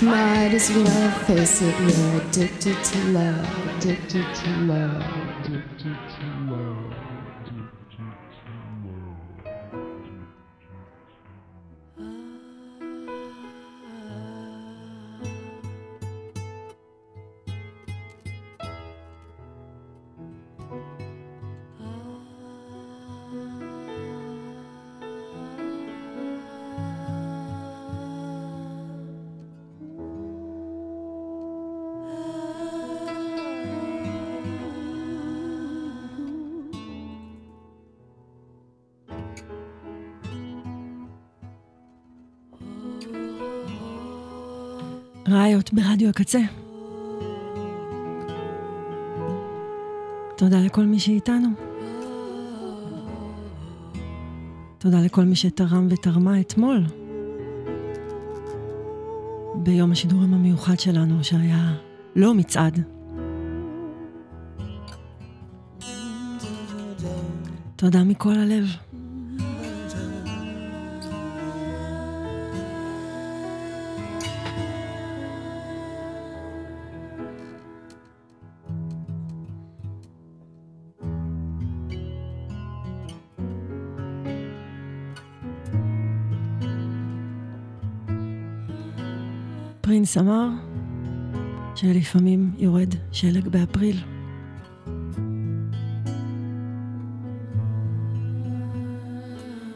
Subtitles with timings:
[0.00, 5.02] Might as well face it, you're addicted to love, addicted to love,
[5.40, 6.17] addicted to love.
[45.58, 46.40] ראיות ברדיו הקצה.
[50.36, 51.48] תודה לכל מי שאיתנו.
[54.78, 56.84] תודה לכל מי שתרם ותרמה אתמול.
[59.54, 61.74] ביום השידורים המיוחד שלנו, שהיה
[62.16, 62.82] לא מצעד.
[67.76, 68.64] תודה מכל הלב.
[90.07, 90.47] פרינס אמר
[91.75, 93.97] שלפעמים יורד שלג באפריל.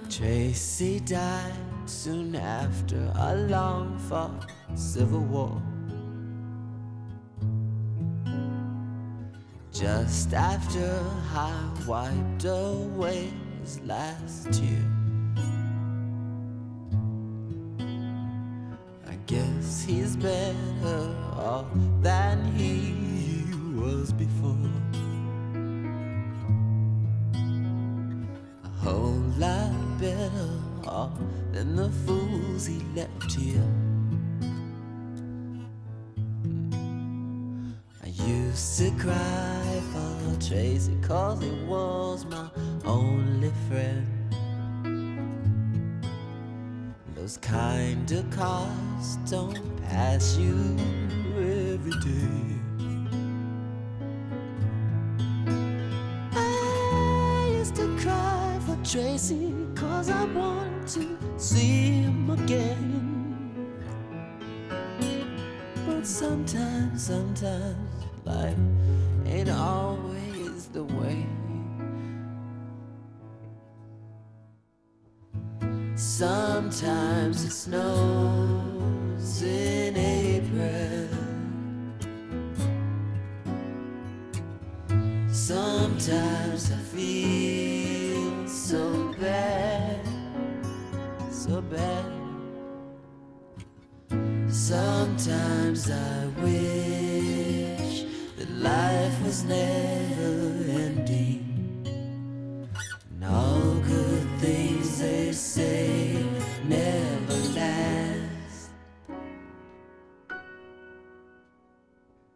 [0.09, 1.53] Tracy died
[1.85, 4.43] soon after a long fought
[4.75, 5.61] civil war.
[9.81, 10.89] Just after
[11.49, 11.53] I
[11.89, 13.21] wiped away
[13.61, 14.90] his last tear.
[19.84, 21.66] He's better off
[22.00, 22.94] than he
[23.74, 24.56] was before.
[28.64, 31.18] A whole lot better off
[31.52, 33.68] than the fools he left here.
[38.04, 42.48] I used to cry for Tracy cause he was my
[42.84, 44.06] only friend.
[47.14, 51.01] Those kind of cars don't as you.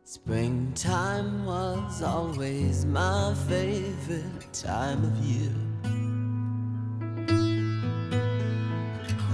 [0.09, 5.51] Springtime was always my favorite time of year.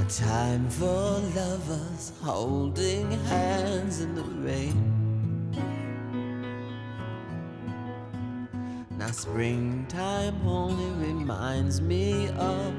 [0.01, 5.51] A time for lovers holding hands in the rain.
[8.97, 12.73] Now springtime only reminds me of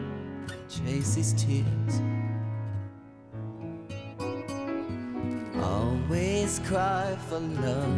[0.67, 2.22] Tracy's tears.
[6.63, 7.97] Cry for love,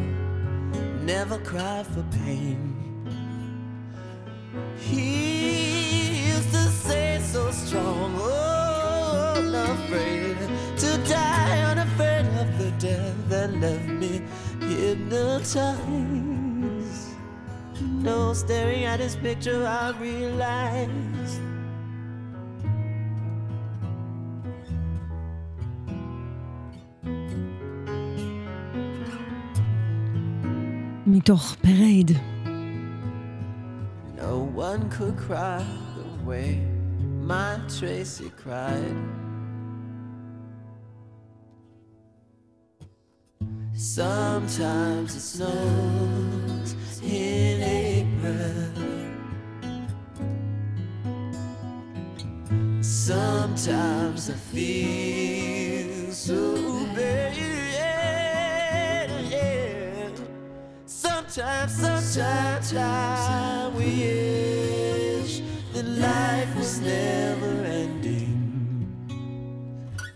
[1.04, 2.74] never cry for pain.
[4.78, 10.38] He used to say so strong, oh, unafraid
[10.78, 14.22] to die, unafraid of the death that left me
[14.62, 15.76] hypnotized.
[17.82, 21.15] Know, staring at his picture, I realized.
[31.26, 32.22] toch parade.
[34.16, 36.60] No one could cry the way
[37.24, 38.96] my Tracy cried.
[43.74, 48.72] Sometimes it snows in April.
[52.82, 56.85] Sometimes I feel so.
[61.36, 65.42] Sometimes, sometimes I wish
[65.74, 67.54] that life was never
[67.84, 68.40] ending.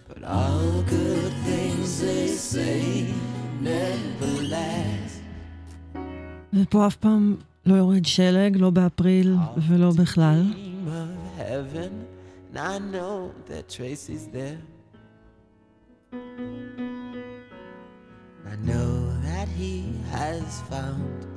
[0.08, 3.12] But all good things they say
[3.60, 5.20] never last.
[6.54, 7.36] ופה אף פעם
[7.66, 9.36] לא יורד שלג, לא באפריל
[9.70, 10.44] ולא בכלל.
[18.52, 18.89] I know
[19.60, 21.28] he has found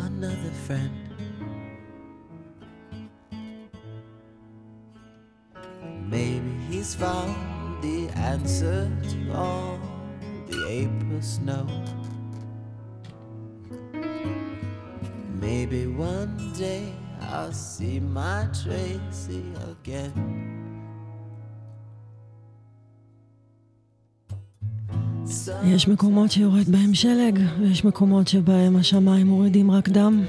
[0.00, 0.90] another friend.
[6.08, 9.78] Maybe he's found the answer to all
[10.48, 11.64] the April snow.
[15.40, 20.49] Maybe one day I'll see my Tracy again.
[25.64, 30.22] יש מקומות שיורד בהם שלג, ויש מקומות שבהם השמיים מורידים רק דם.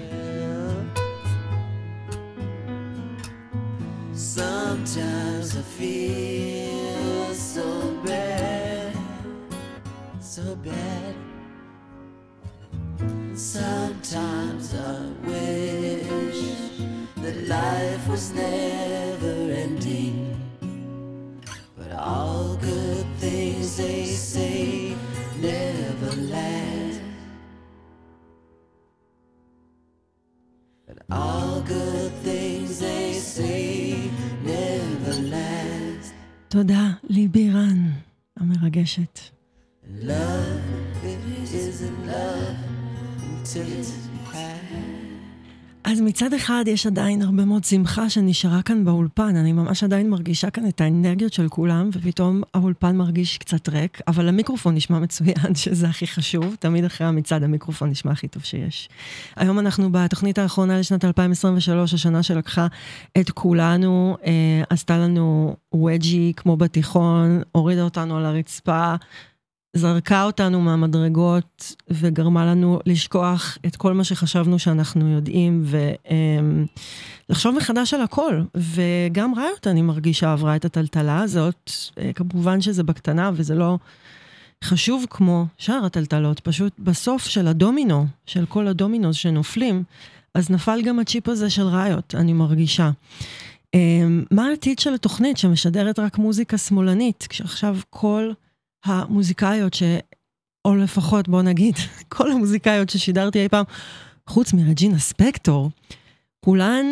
[46.12, 50.68] מצד אחד יש עדיין הרבה מאוד שמחה שנשארה כאן באולפן, אני ממש עדיין מרגישה כאן
[50.68, 56.08] את האנרגיות של כולם, ופתאום האולפן מרגיש קצת ריק, אבל המיקרופון נשמע מצוין, שזה הכי
[56.08, 58.90] חשוב, תמיד אחרי המצעד המיקרופון נשמע הכי טוב שיש.
[59.36, 62.68] היום אנחנו בתוכנית האחרונה לשנת 2023, השנה שלקחה
[63.20, 68.96] את כולנו, אה, עשתה לנו ווג'י כמו בתיכון, הורידה אותנו על הרצפה.
[69.74, 75.64] זרקה אותנו מהמדרגות וגרמה לנו לשכוח את כל מה שחשבנו שאנחנו יודעים
[77.30, 78.42] ולחשוב מחדש על הכל.
[78.56, 81.72] וגם ראיות, אני מרגישה, עברה את הטלטלה הזאת.
[81.98, 83.78] אה, כמובן שזה בקטנה וזה לא
[84.64, 89.84] חשוב כמו שאר הטלטלות, פשוט בסוף של הדומינו, של כל הדומינוס שנופלים,
[90.34, 92.92] אז נפל גם הצ'יפ הזה של ראיות, אני מרגישה.
[93.76, 93.80] אה,
[94.32, 98.32] מה העתיד של התוכנית שמשדרת רק מוזיקה שמאלנית, כשעכשיו כל...
[98.86, 99.84] המוזיקאיות ש...
[100.66, 101.76] או לפחות בוא נגיד,
[102.16, 103.66] כל המוזיקאיות ששידרתי אי פעם,
[104.28, 105.70] חוץ מרג'ינה ספקטור,
[106.46, 106.86] כולן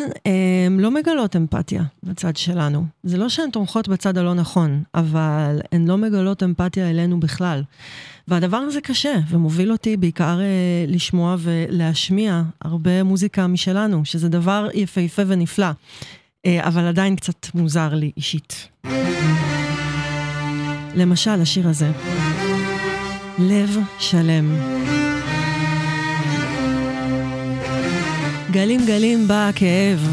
[0.66, 2.84] הם, לא מגלות אמפתיה בצד שלנו.
[3.02, 7.62] זה לא שהן תומכות בצד הלא נכון, אבל הן לא מגלות אמפתיה אלינו בכלל.
[8.28, 15.22] והדבר הזה קשה, ומוביל אותי בעיקר אה, לשמוע ולהשמיע הרבה מוזיקה משלנו, שזה דבר יפהפה
[15.26, 15.70] ונפלא,
[16.46, 18.68] אה, אבל עדיין קצת מוזר לי אישית.
[20.94, 21.90] למשל, השיר הזה,
[23.38, 24.56] לב שלם.
[28.50, 30.08] גלים גלים בא הכאב.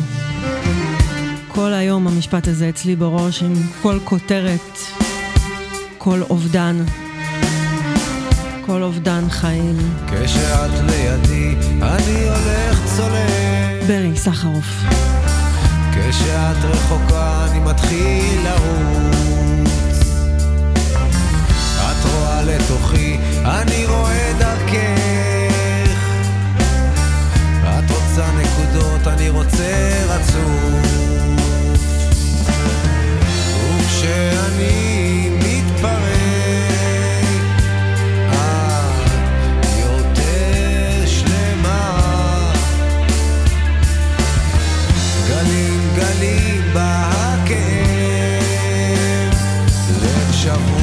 [1.48, 4.78] כל היום המשפט הזה אצלי בראש עם כל כותרת,
[5.98, 6.84] כל אובדן,
[8.66, 9.78] כל אובדן חיים.
[10.08, 13.88] כשאת לידי, אני הולך צולל.
[13.88, 14.84] ברי סחרוף.
[15.92, 19.17] כשאת רחוקה, אני מתחיל לרוץ.
[22.44, 24.98] לתוכי, אני רואה דרכך.
[27.64, 31.08] את רוצה נקודות, אני רוצה רצוף.
[33.80, 35.98] וכשאני מתפרק,
[38.30, 42.52] את יותר שלמה.
[45.28, 47.58] גלים גלים בא הכאב,
[50.02, 50.77] לב שבור,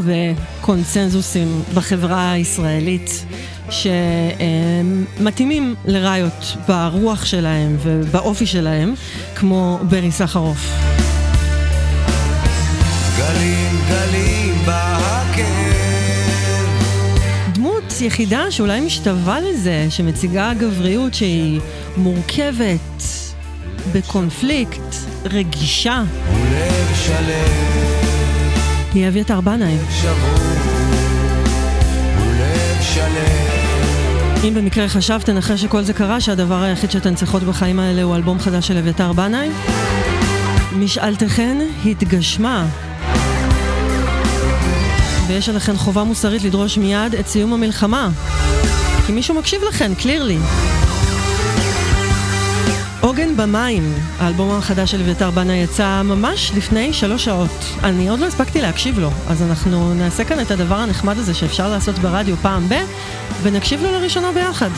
[0.00, 3.24] הרבה קונצנזוסים בחברה הישראלית
[5.20, 8.94] שמתאימים לראיות ברוח שלהם ובאופי שלהם,
[9.34, 10.72] כמו ברי סחרוף.
[13.18, 14.54] גלים גלים
[17.52, 21.60] דמות יחידה שאולי משתווה לזה, שמציגה גבריות שהיא
[21.96, 23.02] מורכבת,
[23.92, 26.02] בקונפליקט, רגישה,
[26.32, 27.99] ולב שלם,
[28.94, 29.76] היא אביתר בנאי.
[34.44, 38.38] אם במקרה חשבתן אחרי שכל זה קרה שהדבר היחיד שאתן צריכות בחיים האלה הוא אלבום
[38.38, 39.48] חדש של אביתר בנאי,
[40.72, 42.66] משאלתכן התגשמה.
[45.26, 48.10] ויש עליכן חובה מוסרית לדרוש מיד את סיום המלחמה.
[49.06, 50.38] כי מישהו מקשיב לכן, קלירלי.
[53.10, 57.64] עוגן במים, האלבום החדש של אביתר בנה יצא ממש לפני שלוש שעות.
[57.82, 61.68] אני עוד לא הספקתי להקשיב לו, אז אנחנו נעשה כאן את הדבר הנחמד הזה שאפשר
[61.68, 62.74] לעשות ברדיו פעם ב...
[63.42, 64.70] ונקשיב לו לראשונה ביחד.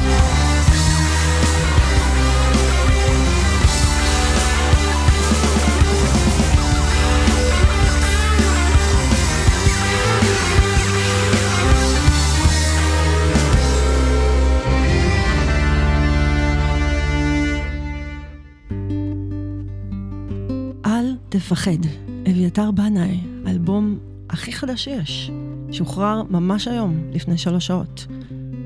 [21.52, 21.88] אל תפחד,
[22.30, 23.98] אביתר בנאי, אלבום
[24.30, 25.30] הכי חדש שיש,
[25.70, 28.06] שוחרר ממש היום, לפני שלוש שעות.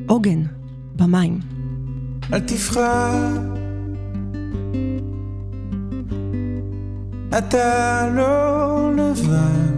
[0.07, 0.43] עוגן,
[0.97, 1.38] במים.
[2.33, 3.31] אל תפחד,
[7.38, 9.76] אתה לא לבד.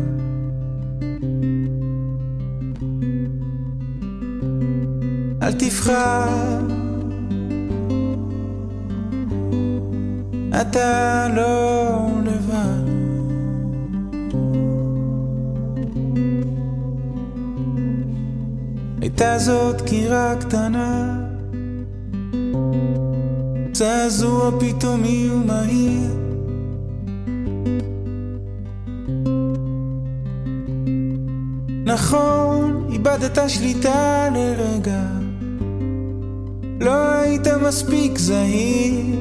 [5.43, 6.63] אל תפחד,
[10.61, 12.78] אתה לא לבד.
[19.21, 21.17] הייתה זאת קירה קטנה.
[23.73, 26.11] זעזוע פתאומי ומהיר.
[31.85, 35.03] נכון, איבדת שליטה לרגע.
[36.81, 39.17] לא היית מספיק זהיר.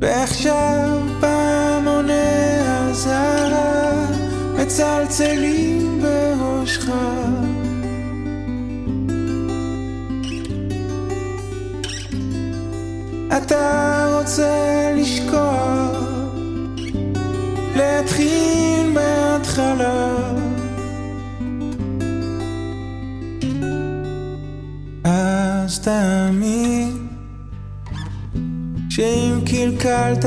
[0.00, 0.81] ועכשיו
[4.72, 6.90] מצלצלים בראשך
[13.36, 16.02] אתה רוצה לשכוח,
[17.76, 20.14] להתחיל מההתחלה.
[25.04, 27.06] אז תאמין
[28.90, 30.24] שאם קלקלת,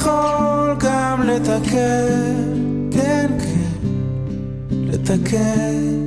[0.00, 3.86] יכול גם לתקן, כן, כן,
[4.70, 6.00] לתקן.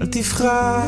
[0.00, 0.80] אל תבחר,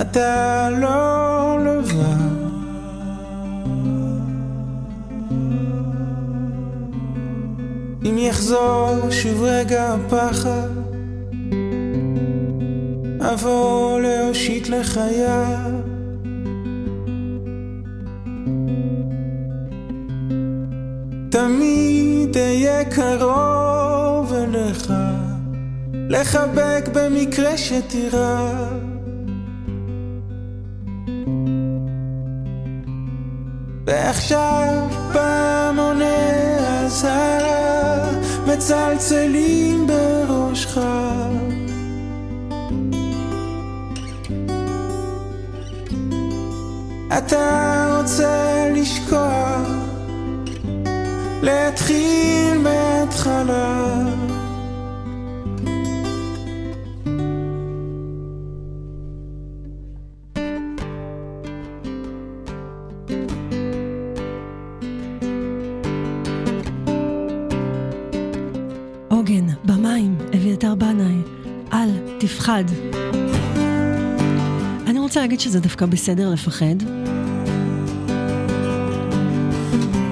[0.00, 2.41] אתה לא לבד.
[8.32, 10.68] יחזור שוב רגע הפחד,
[13.20, 15.74] אבוא להושיט לך יד.
[21.30, 24.92] תמיד אהיה קרוב אליך,
[26.08, 28.52] לחבק במקרה שתירא.
[33.86, 36.04] ועכשיו פעמוני
[36.58, 37.51] הזהב
[38.62, 40.80] מצלצלים בראשך.
[47.18, 49.68] אתה רוצה לשכוח
[51.42, 54.21] להתחיל מההתחלה.
[72.52, 72.64] פחד.
[74.86, 76.74] אני רוצה להגיד שזה דווקא בסדר לפחד,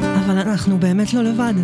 [0.01, 1.55] אבל אנחנו באמת לא לבד.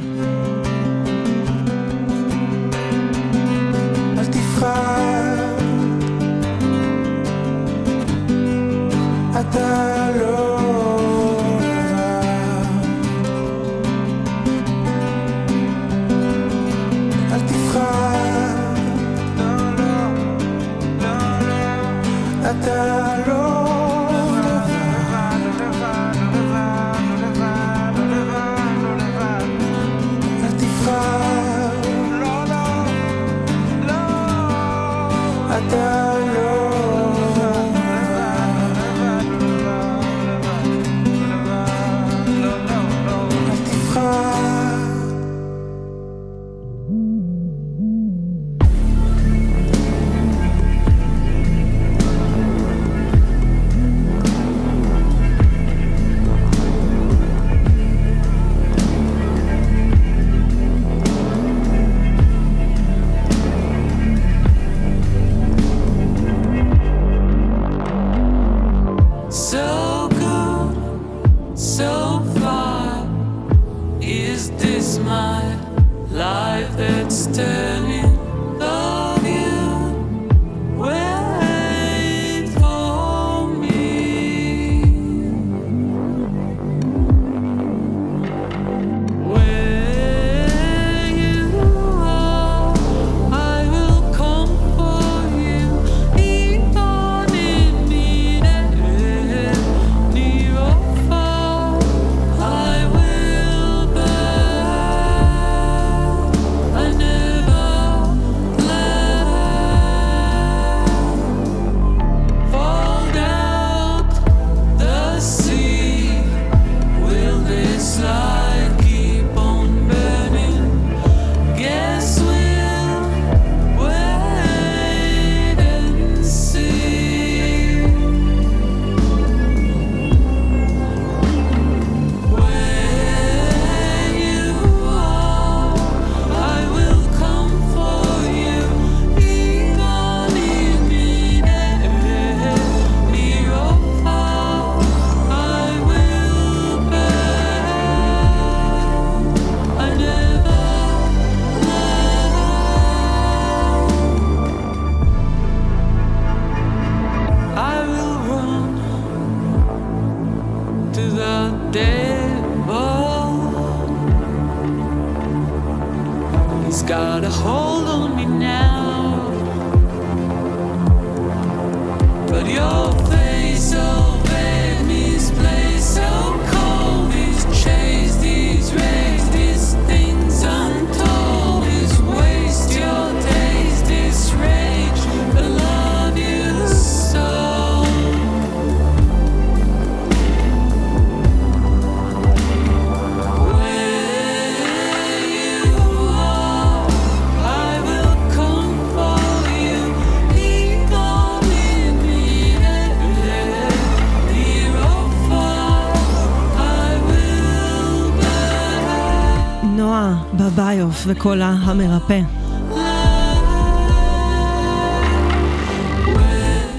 [211.27, 212.21] קולה המרפא.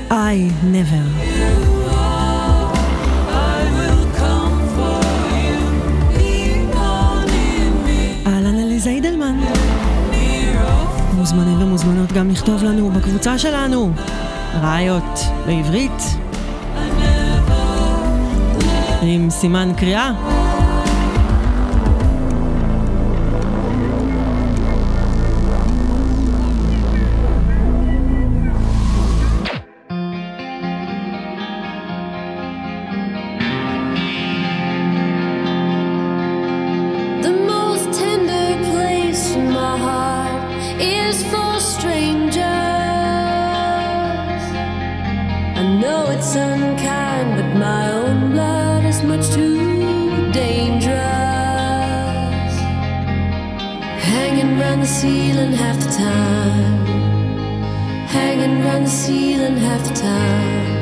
[0.09, 0.13] I
[0.63, 1.03] never.
[8.25, 9.39] אהלן עליזה אידלמן.
[11.13, 13.91] מוזמנים ומוזמנות גם לכתוב לנו בקבוצה שלנו
[14.61, 16.01] ראיות בעברית
[19.01, 20.11] עם סימן קריאה.
[54.77, 56.85] Round the ceiling half the time.
[58.07, 60.76] Hanging round the ceiling half the time.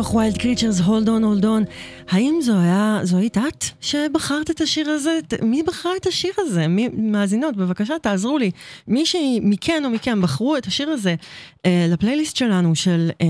[0.00, 1.64] מתוך ויילד קריצ'רס, הולד און, הולד און.
[2.10, 2.38] האם
[3.02, 5.18] זו היית את שבחרת את השיר הזה?
[5.42, 6.68] מי בחרה את השיר הזה?
[6.68, 8.50] מי, מאזינות, בבקשה תעזרו לי.
[8.88, 11.14] מישהי מכן או מכם בחרו את השיר הזה
[11.66, 13.26] אה, לפלייליסט שלנו, של אה,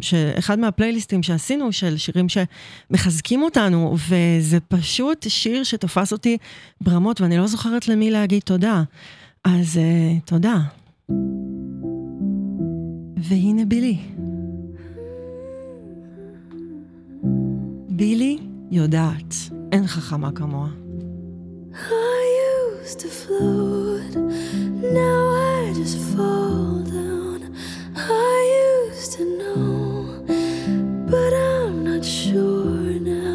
[0.00, 6.36] שאחד מהפלייליסטים שעשינו, של שירים שמחזקים אותנו, וזה פשוט שיר שתפס אותי
[6.80, 8.82] ברמות, ואני לא זוכרת למי להגיד תודה.
[9.44, 10.56] אז אה, תודה.
[13.16, 13.98] והנה בילי.
[17.91, 18.37] בילי
[18.71, 19.35] יודעת,
[19.71, 20.67] אין חכמה כמוה.
[21.73, 22.19] I
[22.83, 24.13] used to float,
[25.01, 25.21] now
[25.55, 27.39] I just fall down.
[27.95, 28.37] I
[28.69, 29.65] used to know,
[31.13, 33.30] but I'm not sure now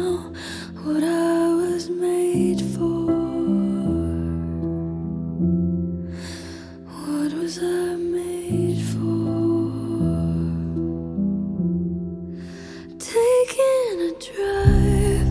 [14.48, 15.28] drive.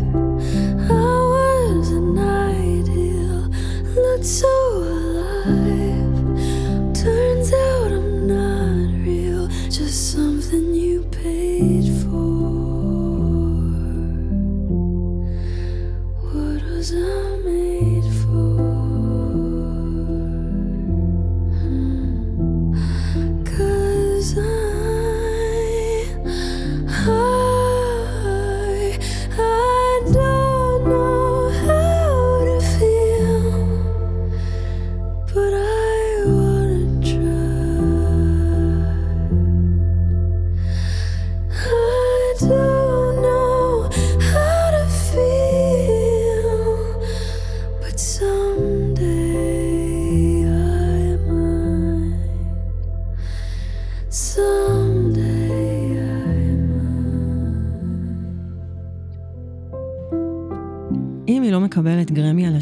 [0.89, 3.49] was an ideal,
[3.95, 4.96] not so.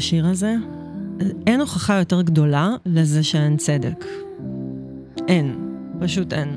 [0.06, 0.54] השיר הזה,
[1.46, 4.04] אין הוכחה יותר גדולה לזה שאין צדק.
[5.28, 5.56] אין.
[6.00, 6.48] פשוט אין.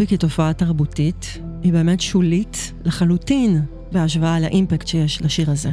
[0.00, 5.70] ברבי כתופעה תרבותית היא באמת שולית לחלוטין בהשוואה לאימפקט שיש לשיר הזה.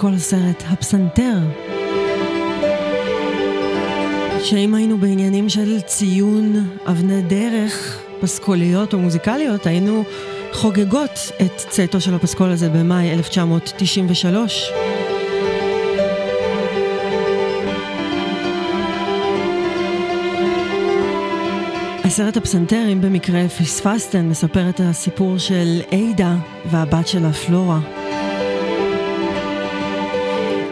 [0.00, 1.38] כל הסרט, הפסנתר.
[4.44, 10.04] שאם היינו בעניינים של ציון אבני דרך פסקוליות או מוזיקליות, היינו
[10.52, 14.70] חוגגות את צאתו של הפסקול הזה במאי 1993.
[22.04, 26.36] הסרט הפסנתר, אם במקרה פספסתן, מספר את הסיפור של עידה
[26.70, 27.99] והבת שלה פלורה.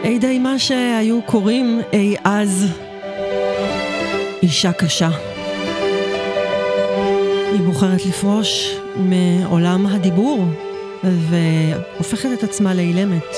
[0.09, 2.65] אי די מה שהיו קוראים אי אז
[4.43, 5.09] אישה קשה.
[7.51, 10.45] היא בוחרת לפרוש מעולם הדיבור
[11.03, 13.35] והופכת את עצמה לאילמת.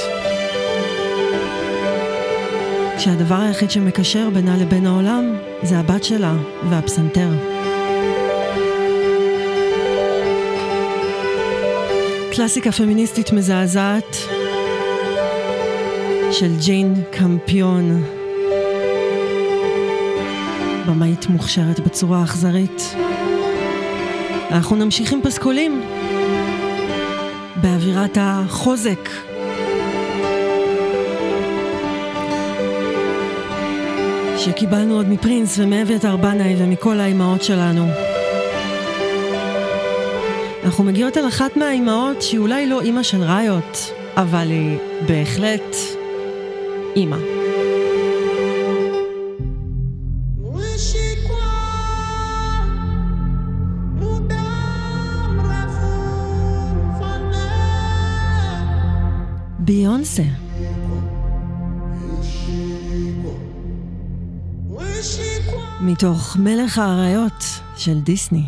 [2.98, 6.34] כשהדבר היחיד שמקשר בינה לבין העולם זה הבת שלה
[6.70, 7.30] והפסנתר.
[12.32, 14.18] קלאסיקה פמיניסטית מזעזעת
[16.32, 18.04] של ג'יין קמפיון.
[20.88, 22.96] במאית מוכשרת בצורה אכזרית.
[24.52, 25.82] אנחנו נמשיך עם פסקולים
[27.62, 29.10] באווירת החוזק.
[34.38, 37.88] שקיבלנו עוד מפרינס ומאביתר בנאי ומכל האימהות שלנו.
[40.64, 45.76] אנחנו מגיעות אל אחת מהאימהות שהיא אולי לא אימא של ראיות, אבל היא בהחלט
[46.96, 47.18] אימא.
[59.60, 60.24] ביונסה.
[65.82, 67.44] מתוך מלך האריות
[67.78, 68.44] של דיסני.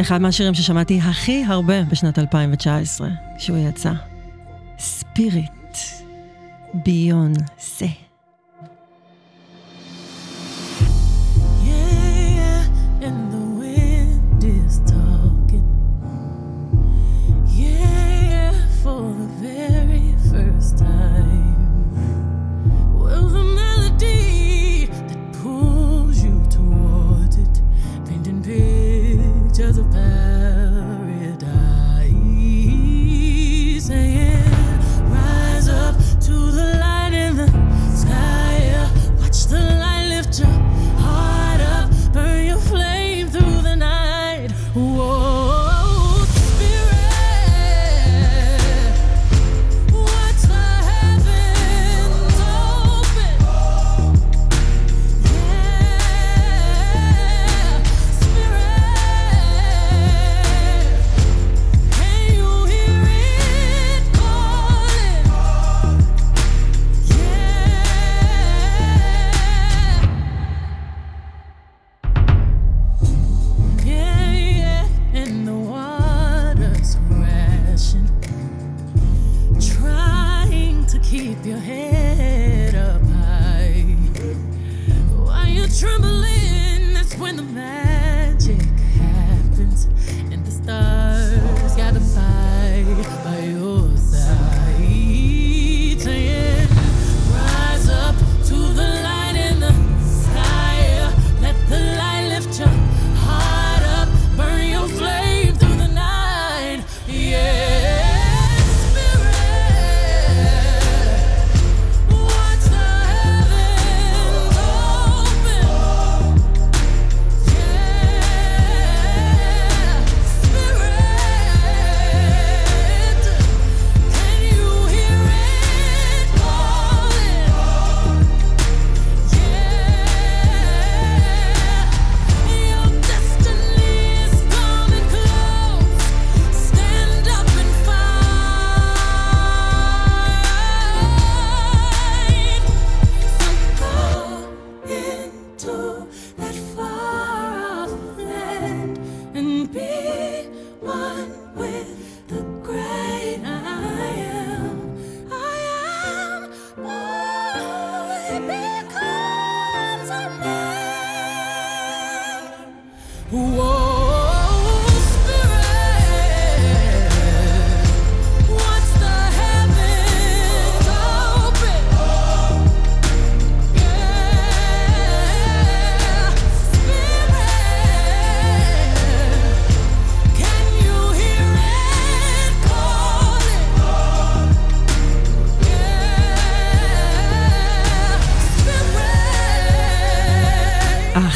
[0.00, 3.08] אחד מהשירים ששמעתי הכי הרבה בשנת 2019,
[3.38, 3.92] כשהוא יצא.
[4.78, 5.63] ספיריט.
[6.74, 8.03] Beyoncé.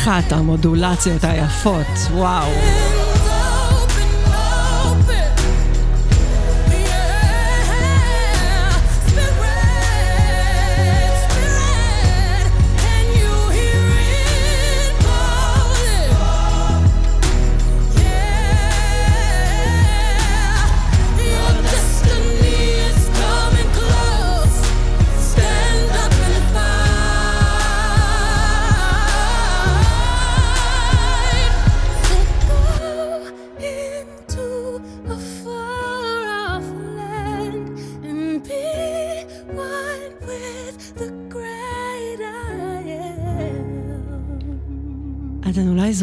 [0.08, 2.97] אחת המודולציות היפות, וואו.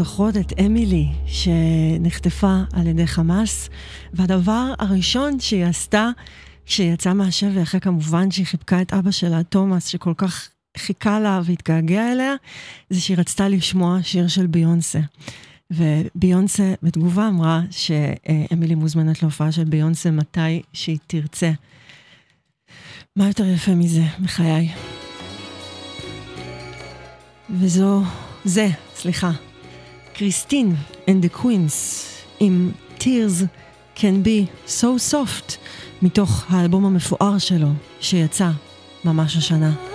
[0.06, 3.70] זוכרות את אמילי שנחטפה על ידי חמאס,
[4.14, 6.10] והדבר הראשון שהיא עשתה
[6.66, 12.12] כשיצאה מהשבי, אחרי כמובן שהיא חיבקה את אבא שלה, תומאס, שכל כך חיכה לה והתגעגע
[12.12, 12.34] אליה,
[12.90, 15.00] זה שהיא רצתה לשמוע שיר של ביונסה.
[15.72, 21.52] וביונסה בתגובה אמרה שאמילי מוזמנת להופעה של ביונסה מתי שהיא תרצה.
[23.16, 24.72] מה יותר יפה מזה, בחיי?
[27.50, 28.02] וזו,
[28.44, 29.32] זה, סליחה,
[30.18, 30.76] קריסטין
[31.08, 31.74] and the Queens
[32.40, 33.46] עם Tears
[33.96, 35.56] can be so soft
[36.02, 38.50] מתוך האלבום המפואר שלו שיצא
[39.06, 39.95] ממש השנה.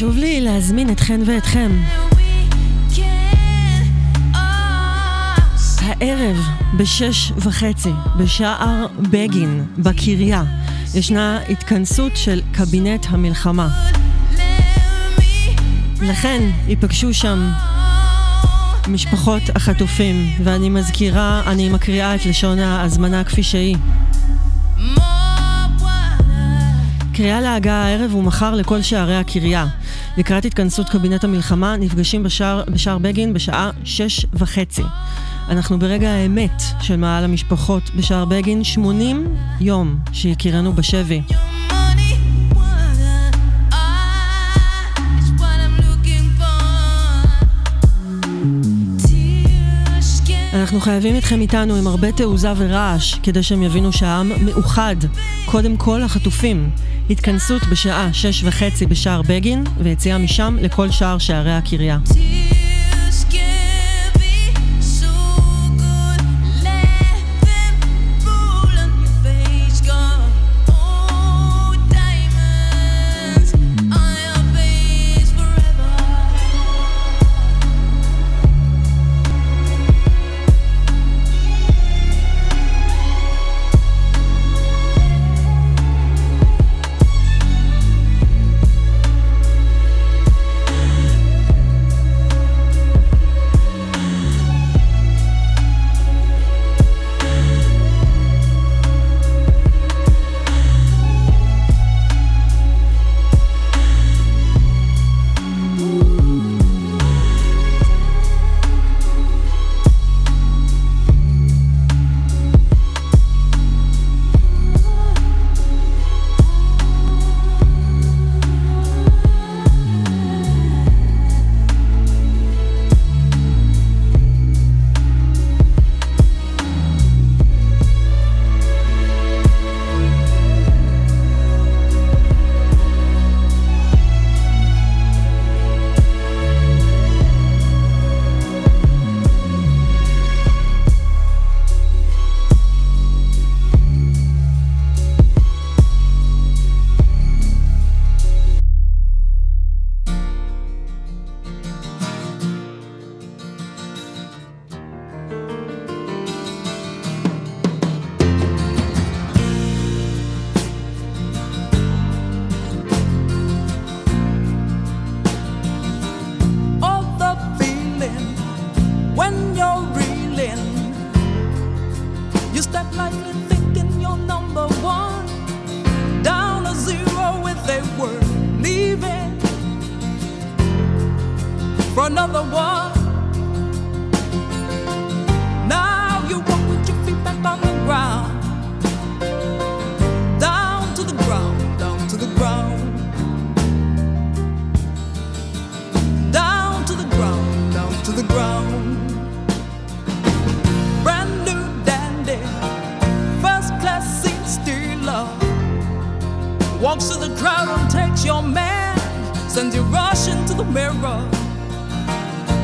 [0.00, 1.70] חשוב לי להזמין אתכן ואתכם
[5.78, 6.36] הערב
[6.76, 10.44] בשש וחצי בשער בגין בקריה
[10.94, 13.68] ישנה התכנסות של קבינט המלחמה.
[16.02, 17.50] לכן ייפגשו שם
[18.88, 23.76] משפחות החטופים, ואני מזכירה, אני מקריאה את לשון ההזמנה כפי שהיא.
[27.12, 29.66] קריאה להגעה הערב ומחר לכל שערי הקריה.
[30.20, 34.82] לקראת התכנסות קבינט המלחמה נפגשים בשער, בשער בגין בשעה שש וחצי.
[35.48, 41.22] אנחנו ברגע האמת של מעל המשפחות בשער בגין 80 יום שיקירנו בשבי.
[50.70, 54.96] אנחנו חייבים אתכם איתנו עם הרבה תעוזה ורעש, כדי שהם יבינו שהעם מאוחד.
[55.44, 56.70] קודם כל החטופים.
[57.10, 61.98] התכנסות בשעה שש וחצי בשער בגין, ויציאה משם לכל שער שערי הקריה.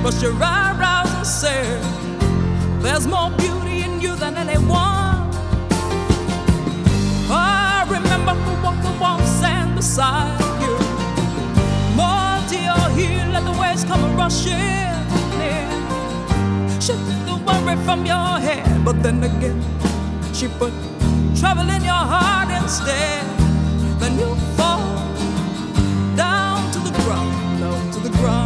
[0.06, 1.64] Brush your eyebrows and say,
[2.80, 5.18] There's more beauty in you than anyone.
[7.28, 10.76] I remember who walked the warm sand beside you.
[11.98, 14.52] More to your heel, let the waves come rushing
[15.42, 15.66] in.
[16.80, 19.60] Shake the worry from your head, but then again,
[20.32, 20.72] she put
[21.34, 23.26] trouble in your heart instead.
[23.98, 24.86] Then you fall
[26.14, 28.45] down to the ground, down to the ground.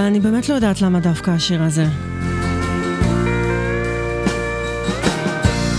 [0.00, 1.86] אבל אני באמת לא יודעת למה דווקא השיר הזה.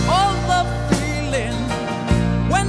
[0.08, 1.58] All the feeling
[2.52, 2.68] when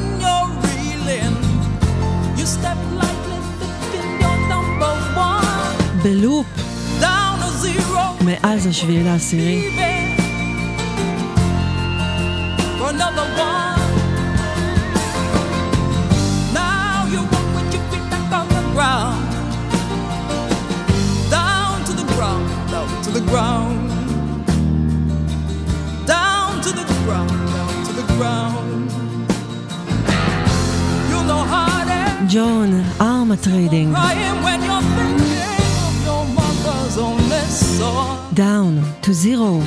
[23.14, 23.90] the ground.
[26.08, 28.92] Down to the ground, down to the ground.
[31.12, 32.34] You know how is.
[32.34, 35.54] ג'ון, ארמה טריידינג, Crying when you're thinking
[35.88, 37.46] of your mother's only
[37.80, 38.18] son.
[38.34, 39.64] דאון, to zero.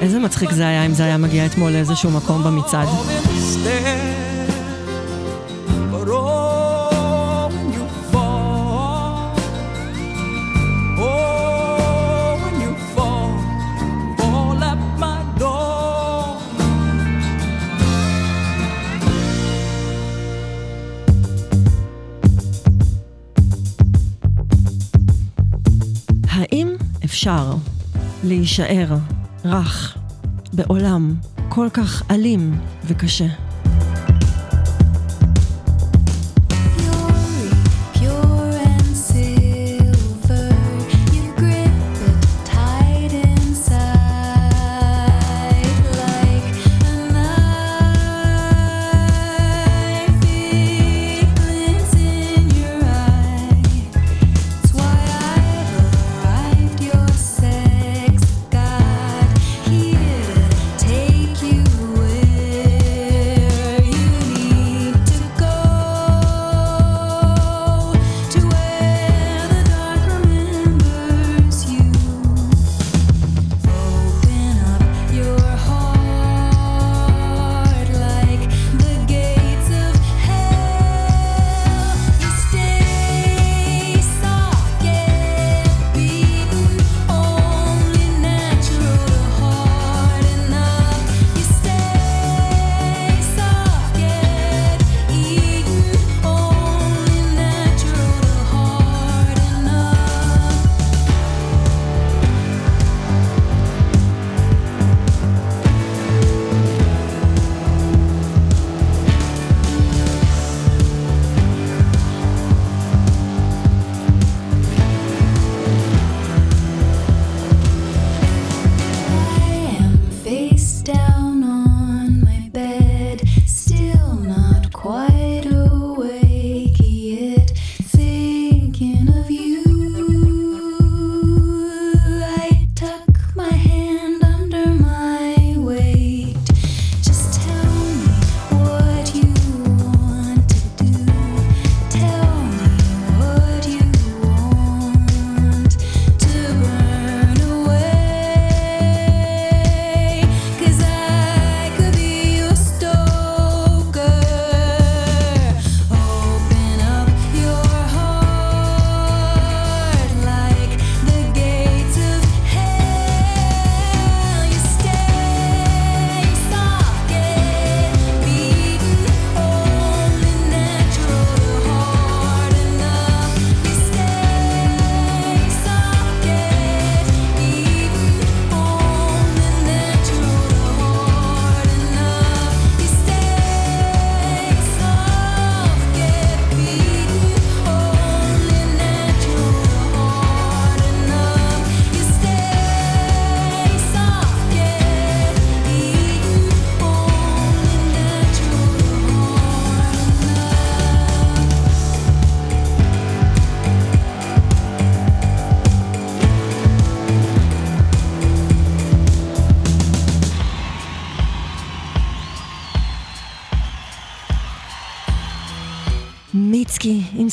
[0.00, 2.88] איזה מצחיק זה היה אם זה היה מגיע אתמול לאיזשהו מקום במצעד.
[27.24, 27.54] אפשר
[28.24, 28.86] להישאר
[29.44, 29.96] רך
[30.52, 31.14] בעולם
[31.48, 33.43] כל כך אלים וקשה?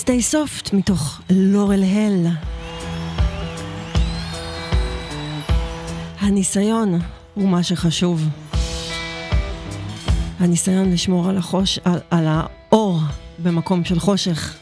[0.01, 2.27] stay Soft מתוך לורל הל.
[6.19, 6.99] הניסיון
[7.33, 8.27] הוא מה שחשוב.
[10.39, 12.99] הניסיון לשמור על, החוש, על, על האור
[13.39, 14.57] במקום של חושך.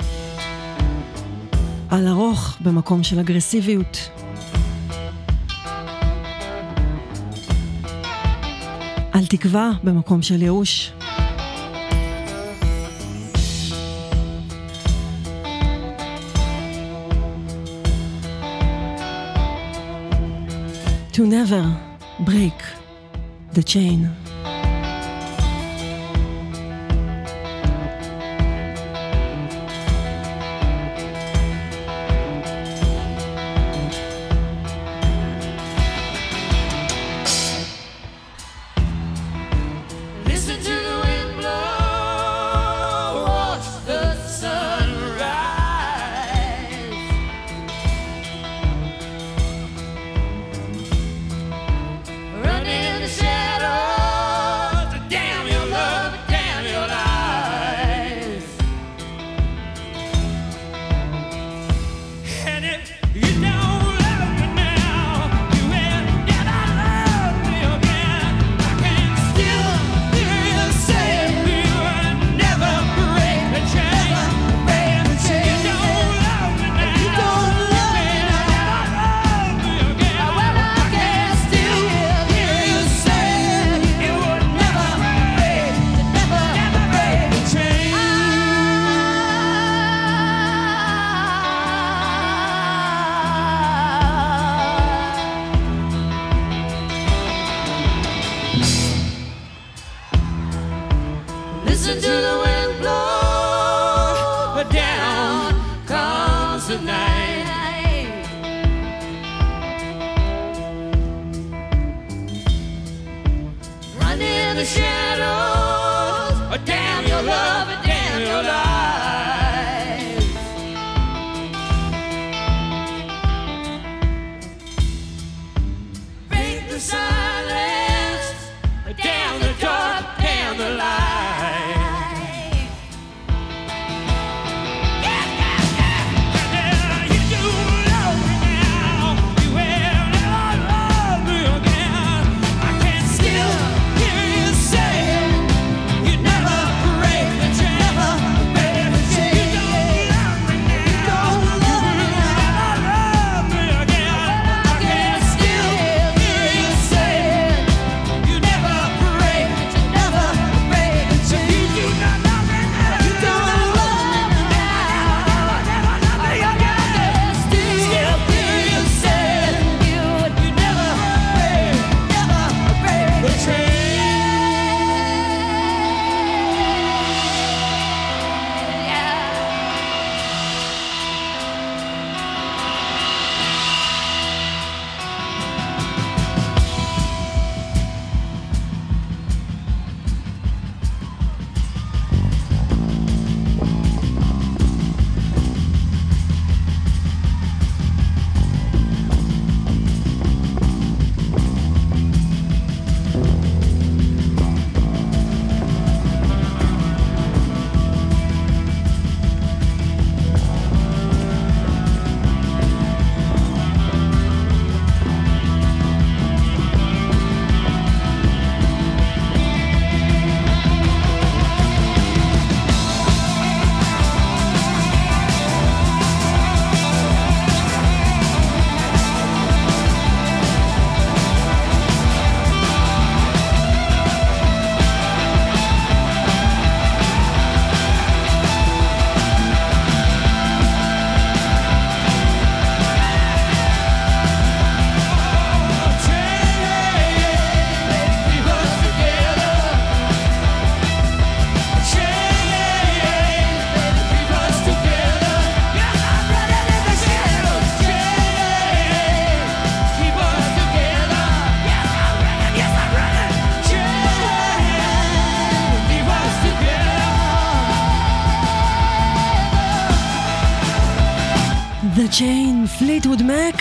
[1.90, 4.10] על ארוך במקום של אגרסיביות.
[9.12, 10.99] על תקווה במקום של ייאוש.
[21.20, 21.66] to never
[22.22, 22.54] break
[23.52, 24.10] the chain.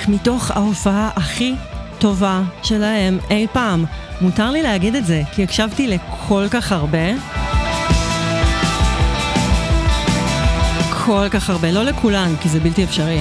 [0.08, 1.54] מתוך ההופעה הכי
[1.98, 3.84] טובה שלהם אי פעם.
[4.20, 7.08] מותר לי להגיד את זה, כי הקשבתי לכל כך הרבה.
[11.04, 13.20] כל כך הרבה, לא לכולן, כי זה בלתי אפשרי.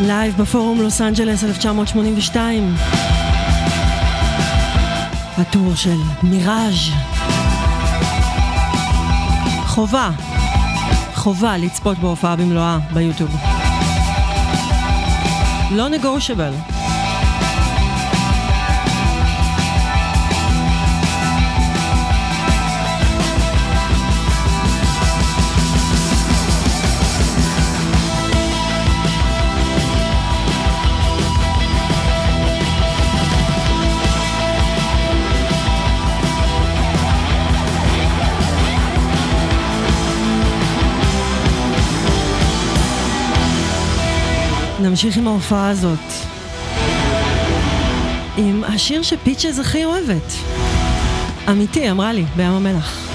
[0.00, 2.74] לייב בפורום לוס אנג'לס 1982.
[5.38, 6.90] הטור של מיראז'
[9.74, 10.10] חובה,
[11.14, 13.30] חובה לצפות בהופעה במלואה ביוטיוב.
[15.70, 16.52] לא נגושבל.
[44.82, 45.98] נמשיך עם ההופעה הזאת.
[48.36, 50.32] עם השיר שפיצ'ז הכי אוהבת.
[51.50, 53.08] אמיתי, אמרה לי, בים המלח.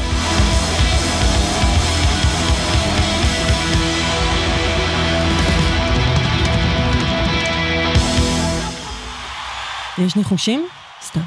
[9.97, 10.67] יש ניחושים?
[11.05, 11.21] סתם.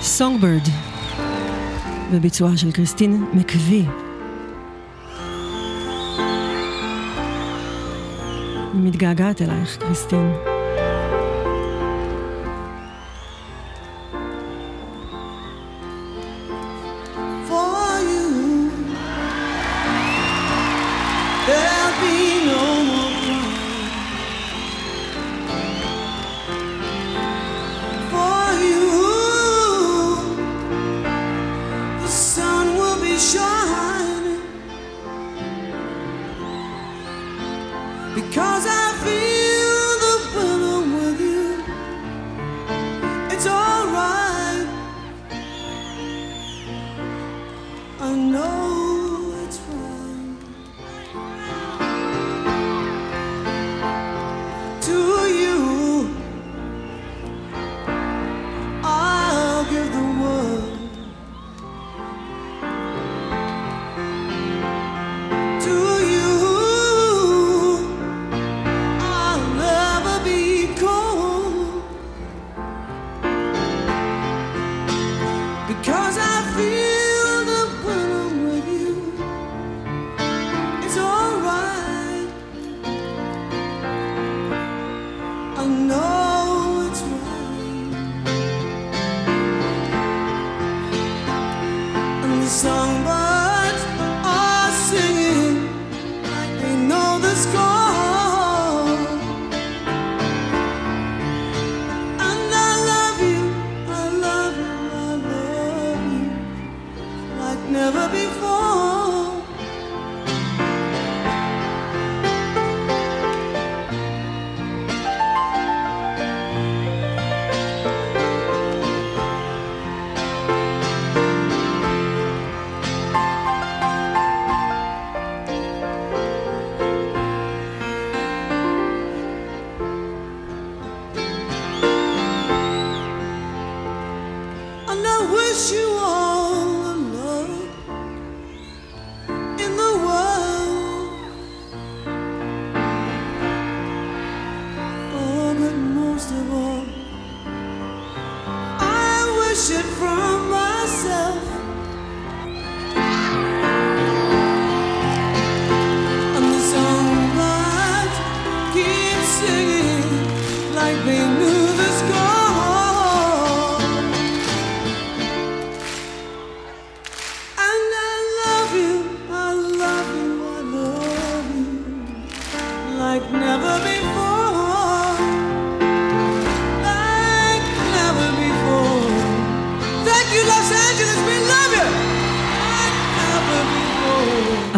[0.00, 0.68] סונגברד,
[2.12, 3.84] בביצועה של קריסטין מקווי.
[8.94, 10.53] מתגעגעת אלייך, קריסטין.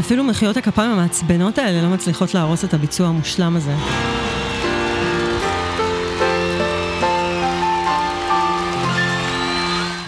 [0.07, 3.75] אפילו מחיאות הכפיים המעצבנות האלה לא מצליחות להרוס את הביצוע המושלם הזה.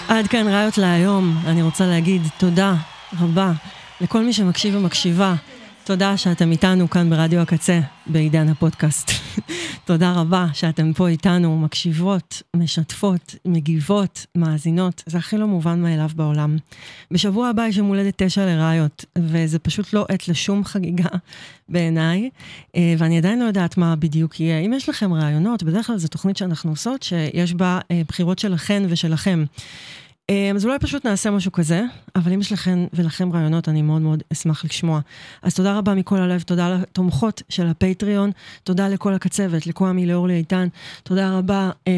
[0.08, 1.38] עד כאן ראיות להיום.
[1.46, 2.74] אני רוצה להגיד תודה
[3.20, 3.52] רבה
[4.00, 5.34] לכל מי שמקשיב ומקשיבה.
[5.88, 9.10] תודה שאתם איתנו כאן ברדיו הקצה, בעידן הפודקאסט.
[9.84, 16.56] תודה רבה שאתם פה איתנו, מקשיבות, משתפות, מגיבות, מאזינות, זה הכי לא מובן מאליו בעולם.
[17.10, 21.08] בשבוע הבא יש יום הולדת תשע לראיות, וזה פשוט לא עת לשום חגיגה
[21.68, 22.30] בעיניי,
[22.76, 24.58] אה, ואני עדיין לא יודעת מה בדיוק יהיה.
[24.58, 28.82] אם יש לכם רעיונות, בדרך כלל זו תוכנית שאנחנו עושות, שיש בה אה, בחירות שלכן
[28.88, 29.44] ושלכם.
[30.30, 31.82] אה, אז אולי פשוט נעשה משהו כזה,
[32.16, 35.00] אבל אם יש לכם ולכם רעיונות, אני מאוד מאוד אשמח לשמוע.
[35.42, 38.30] אז תודה רבה מכל הלב, תודה לתומכות של הפטריון,
[38.64, 40.68] תודה לכל הקצבת, לקוואמי, לאורלי איתן,
[41.02, 41.92] תודה רבה אה,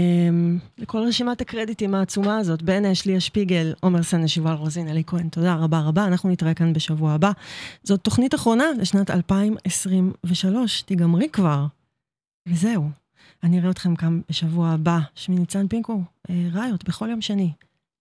[0.78, 5.28] לכל רשימת הקרדיטים העצומה הזאת, בן אש, ליה שפיגל, עומר סן, ישיבל רוזין, אלי כהן,
[5.28, 7.33] תודה רבה רבה, אנחנו נתראה כאן בשבוע הבא.
[7.83, 11.66] זאת תוכנית אחרונה לשנת 2023, תיגמרי כבר.
[12.49, 12.89] וזהו,
[13.43, 14.99] אני אראה אתכם כאן בשבוע הבא.
[15.14, 17.53] שמי ניצן פינקו, אה, ראיות, בכל יום שני.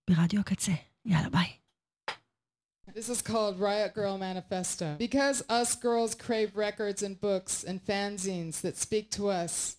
[0.09, 0.71] ברדיו הקצה.
[1.05, 1.47] יאללה, ביי.
[2.93, 4.95] This is called Riot Girl Manifesto.
[4.97, 9.75] Because us girls crave records and books and fanzines that speak to us,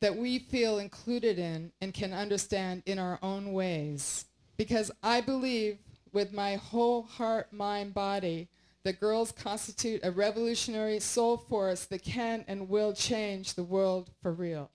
[0.00, 4.24] that we feel included in and can understand in our own ways.
[4.56, 5.76] Because I believe
[6.12, 8.48] with my whole heart, mind, body,
[8.84, 14.32] that girls constitute a revolutionary soul force that can and will change the world for
[14.32, 14.70] real.